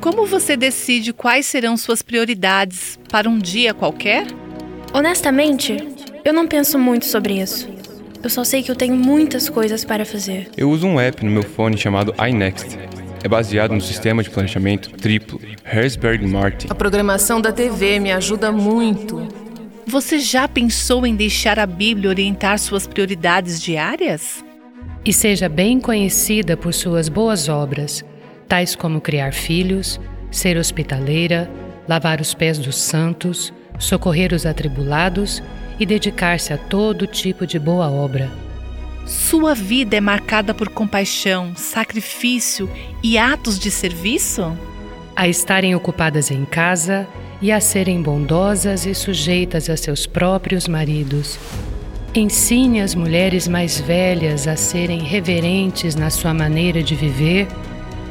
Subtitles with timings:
[0.00, 4.26] Como você decide quais serão suas prioridades para um dia qualquer?
[4.94, 5.76] Honestamente,
[6.24, 7.68] eu não penso muito sobre isso.
[8.22, 10.48] Eu só sei que eu tenho muitas coisas para fazer.
[10.56, 12.78] Eu uso um app no meu fone chamado iNext.
[13.22, 15.38] É baseado no sistema de planejamento triplo
[15.70, 16.68] Herzberg Martin.
[16.70, 19.28] A programação da TV me ajuda muito.
[19.86, 24.42] Você já pensou em deixar a Bíblia orientar suas prioridades diárias?
[25.04, 28.02] E seja bem conhecida por suas boas obras,
[28.50, 31.48] tais como criar filhos, ser hospitaleira,
[31.88, 35.40] lavar os pés dos santos, socorrer os atribulados
[35.78, 38.28] e dedicar-se a todo tipo de boa obra.
[39.06, 42.68] Sua vida é marcada por compaixão, sacrifício
[43.04, 44.52] e atos de serviço?
[45.14, 47.06] A estarem ocupadas em casa
[47.40, 51.38] e a serem bondosas e sujeitas a seus próprios maridos.
[52.12, 57.46] Ensine as mulheres mais velhas a serem reverentes na sua maneira de viver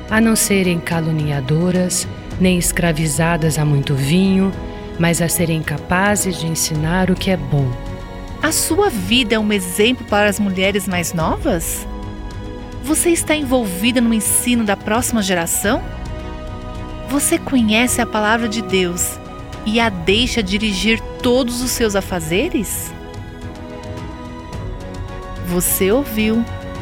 [0.09, 2.07] a não serem caluniadoras,
[2.39, 4.51] nem escravizadas a muito vinho,
[4.97, 7.69] mas a serem capazes de ensinar o que é bom.
[8.41, 11.87] A sua vida é um exemplo para as mulheres mais novas?
[12.83, 15.81] Você está envolvida no ensino da próxima geração?
[17.09, 19.19] Você conhece a palavra de Deus
[19.65, 22.91] e a deixa dirigir todos os seus afazeres?
[25.47, 26.43] Você ouviu